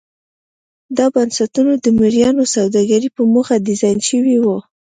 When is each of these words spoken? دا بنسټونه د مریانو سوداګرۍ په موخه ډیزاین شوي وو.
دا 0.97 1.05
بنسټونه 1.15 1.73
د 1.77 1.85
مریانو 1.99 2.43
سوداګرۍ 2.55 3.09
په 3.15 3.21
موخه 3.33 3.55
ډیزاین 3.67 3.97
شوي 4.09 4.37
وو. 4.39 4.57